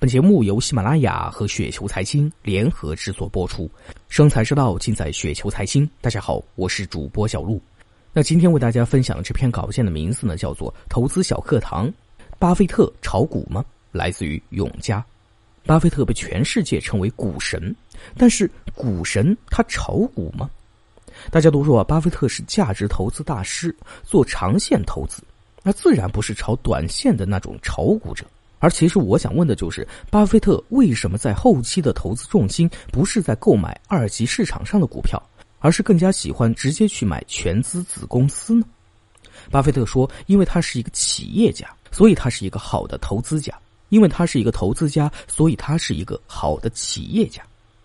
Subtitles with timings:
[0.00, 3.68] 本节目由喜马拉雅和雪球财经联合制作播出，
[4.08, 5.90] 生财之道尽在雪球财经。
[6.00, 7.60] 大家好，我是主播小璐。
[8.12, 11.88] 那今天为大家分享的这篇稿件的名字呢，叫做《投资小课堂》。
[12.38, 13.64] 巴菲特炒股吗？
[13.90, 15.04] 来自于永嘉。
[15.66, 17.74] 巴菲特被全世界称为股神，
[18.16, 20.48] 但是股神他炒股吗？
[21.28, 23.74] 大家都说啊，巴菲特是价值投资大师，
[24.04, 25.24] 做长线投资，
[25.64, 28.24] 那自然不是炒短线的那种炒股者。
[28.58, 35.22] 而其实我想问的就是，巴菲特为什么在后期的投资重心不是在购买二级市场上的股票，
[35.60, 38.64] 而是更加喜欢直接去买全资子公司呢？
[39.50, 43.54] 巴菲特说，因为他是一个企业家，所以他是一个好的投资家；
[43.90, 47.42] 因为他是一个投资家，所以他是一个好的企业家。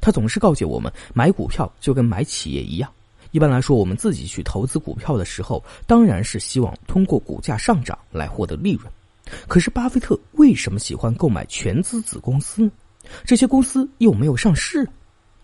[0.00, 2.90] 他总是告诫我们，买股票就跟买企业一样。
[3.30, 8.90] 一般来说，我们自己去投资股票的时候，当然是希望通过股价上涨来获得利润。
[9.48, 12.70] 可是，巴菲特为什么喜欢购买全资子公司呢？
[13.24, 14.86] 这些公司又没有上市。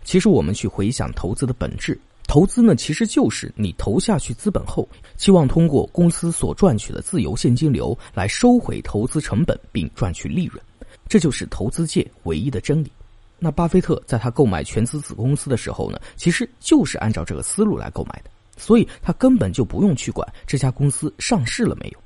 [0.05, 10.63] 其实，我们去回想投资的本质，投资呢，其实就是你投下去资本后，期望通过公司所赚取的自由现金流来收回投资成本，并赚取利润。
[11.09, 12.91] 这就是投资界唯一的真理。
[13.39, 21.99] 那巴菲特在他购买全资子公司的时候呢，其实就是按照这个思路来购买的，所以他根本就不用去管这家公司上市了没有。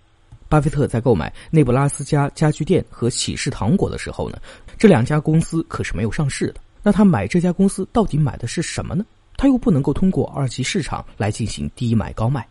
[0.49, 4.39] 巴菲特在购买内布拉斯加家具店和喜事糖果的时候呢，
[4.79, 6.57] 这两家公司可是没有上市的。
[6.83, 9.05] 那他买这家公司到底买的是什么呢？
[9.37, 12.47] 他又不能够通过二级市场来进行低买高卖。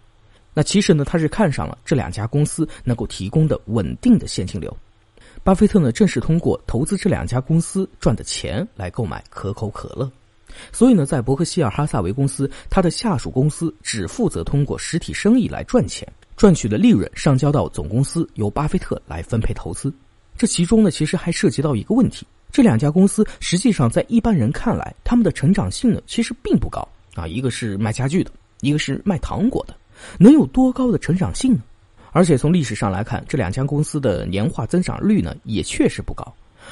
[0.54, 4.76] 那其实呢，他是看上了这两家公司能够提供的稳定的现金流。
[5.44, 10.12] 巴菲特呢，正是通过投资这两家公司赚的钱来购买可口可乐。
[10.72, 16.08] 所以呢，在伯克希尔哈萨维公司，他的下属公司只负责通过实体生意来赚钱。
[16.44, 19.90] 赚取的利润上交到总公司，由巴菲特来分配投资。
[20.38, 27.26] 这其中呢，其实还涉及到一个问题：这两家公司实际上在一般人看来，他们的成长性呢，其实并不高啊。
[27.26, 29.74] 一个是卖家具的，一个是卖糖果的，
[30.20, 31.62] 能有多高的成长性呢？
[32.12, 36.28] 而且从历史上来看，这两家公司的年化增长率呢，也确实不高。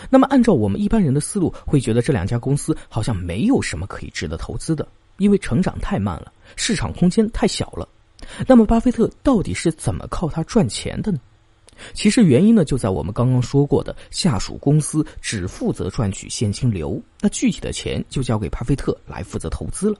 [0.10, 4.86] 那么，按照我们一般人的思路，会觉得这两家公司好像没有什么可以值得投资的，
[5.18, 7.88] 因为成长太慢了，市场空间太小了。
[8.48, 11.20] 那么，巴菲特到底是怎么靠它赚钱的呢？
[11.94, 19.98] 其实原因呢，就在我们刚刚说过的，下属公司只负责赚取现金流，那具体的钱就交给巴菲特来负责投资了。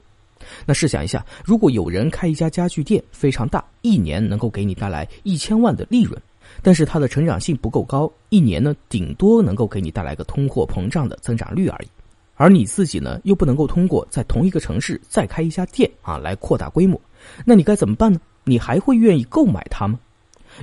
[0.64, 6.20] 那试想一下，如果有人开一家家具店，非常大，一年能够给你带来一千万的利润，
[6.62, 11.88] 但是它的成长性不够高，一年呢，顶多能够给你带来个通货膨胀的增长率而已。
[12.34, 17.00] 而你自己呢，又不能够通过在同一个城市再开一家店啊，来扩大规模。
[17.44, 18.20] 那你该怎么办呢？
[18.44, 19.98] 你还会愿意购买它吗？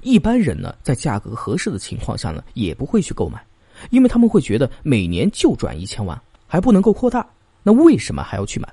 [0.03, 3.43] 一般人呢，在价格合适的情况下呢，也不会去购买，
[3.89, 7.25] 因为他们会觉得每年就赚一千万，还不能够扩大，
[7.63, 8.67] 那为什么还要去买？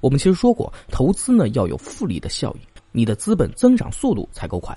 [0.00, 2.60] 我们其实说过，投资呢要有复利的效应，
[2.92, 4.76] 你的资本增长速度才够快，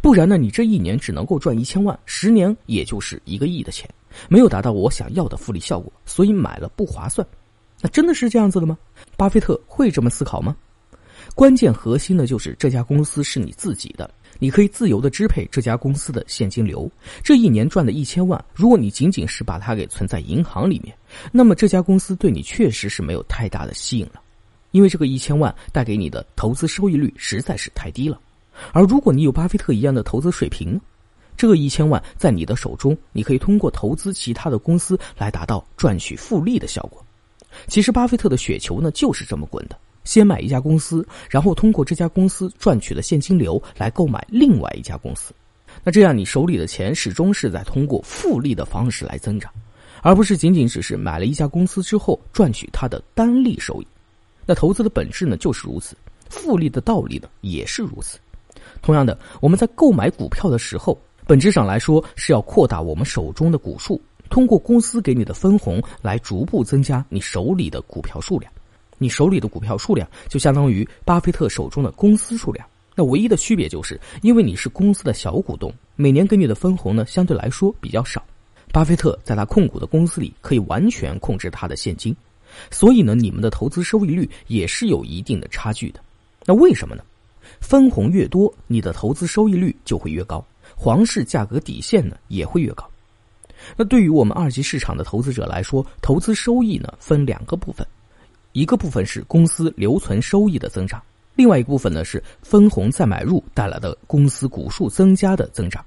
[0.00, 3.88] 不然呢，你这一年只能够赚一千万，十年也就是一个亿的钱，
[4.28, 7.26] 没有达到我想要的复利效果，所以买了不划算。
[7.80, 8.78] 那真的是这样子的吗？
[9.16, 10.56] 巴菲特会这么思考吗？
[11.34, 16.90] 关键核心呢，就是这家公司是你自己的，你可以自由的支配这家公司的现金流。
[17.24, 20.94] 这一年赚的一千万，如果你仅仅是把它给存在银行里面，
[21.32, 24.20] 那么这家公司对你确实是没有太大的吸引了，
[24.72, 28.20] 因为这个一千万带给你的投资收益率实在是太低了。
[28.72, 30.78] 而如果你有巴菲特一样的投资水平，
[31.34, 37.02] 这个一千万在你的手中，你可以通过投资其他的公司来达到赚取复利的效果。
[37.68, 39.76] 其实，巴菲特的雪球呢，就是这么滚的。
[40.04, 45.32] 先买一家公司，然后通过这家公司赚取的现金流来购买另外一家公司。
[45.82, 49.50] 那这样，你手里的钱始终是在通过复利的方式来增长，
[50.02, 53.86] 而不是仅仅只是买了一家公司之后赚取它的单利收益。
[54.44, 55.94] 那投资的本质呢，就是如此；
[56.28, 58.18] 复利的道理呢，也是如此。
[58.82, 68.52] 同样的，我们在购买股票的时候，本质上来说是要扩大我们手中的股数，通过公司给你的分红来逐步增加你手里的股票数量。
[69.02, 72.64] 你手里的股票数量就相当于巴菲特手中的公司数量，
[72.94, 78.24] 那唯一的区别就是因为你是公司的小股东，每年给你的分红呢相对来说比较少。
[78.72, 82.16] 巴菲特在他控股的公司里可以完全控制他的现金，
[82.70, 86.00] 所以呢，你们的投资收益率也是有一定的差距的。
[86.46, 87.02] 那为什么呢？
[87.60, 90.42] 分红越多，你的投资收益率就会越高，
[90.74, 92.88] 皇室价格底线呢也会越高。
[93.76, 97.86] 那对于我们二级市场的投资者来说，投资收益呢分两个部分。
[98.52, 101.02] 一个部分是公司留存收益的增长，
[101.34, 105.84] 另外一部分呢是分红再买入带来的公司股数增加的增长。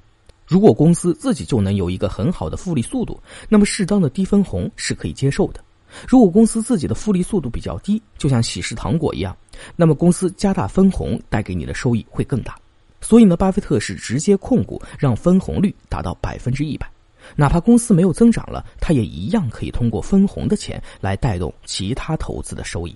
[0.47, 3.19] 如果公司自己就能有一个很好的复利速度，
[3.49, 5.59] 那么适当的低分红是可以接受的。
[6.07, 9.35] 如果公司自己的复利速度比较低，就像喜事糖果一样，
[9.75, 12.55] 那么公司加大分红带给你的收益会更大。
[13.01, 16.89] 所以呢，巴菲特是直接控股，让分红率达到百分之一百，
[17.35, 22.95] 哪怕公司没有增长了，他也一样可以通过分红的钱来带动其他投资的收益。